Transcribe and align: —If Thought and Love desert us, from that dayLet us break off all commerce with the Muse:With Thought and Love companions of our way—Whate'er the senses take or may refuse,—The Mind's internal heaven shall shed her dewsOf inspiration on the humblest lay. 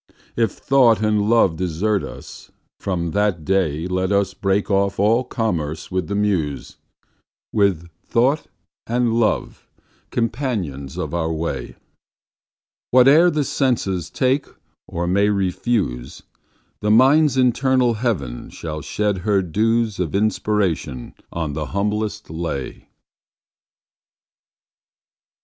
—If 0.35 0.53
Thought 0.53 1.01
and 1.03 1.29
Love 1.29 1.57
desert 1.57 2.01
us, 2.03 2.49
from 2.79 3.11
that 3.11 3.45
dayLet 3.45 4.11
us 4.11 4.33
break 4.33 4.71
off 4.71 4.97
all 4.99 5.23
commerce 5.23 5.91
with 5.91 6.07
the 6.07 6.15
Muse:With 6.15 7.87
Thought 8.07 8.47
and 8.87 9.13
Love 9.13 9.67
companions 10.09 10.97
of 10.97 11.13
our 11.13 11.31
way—Whate'er 11.31 13.29
the 13.29 13.43
senses 13.43 14.09
take 14.09 14.47
or 14.87 15.05
may 15.05 15.29
refuse,—The 15.29 16.89
Mind's 16.89 17.37
internal 17.37 17.93
heaven 17.93 18.49
shall 18.49 18.81
shed 18.81 19.19
her 19.19 19.43
dewsOf 19.43 20.13
inspiration 20.15 21.13
on 21.31 21.53
the 21.53 21.67
humblest 21.77 22.31
lay. 22.31 22.89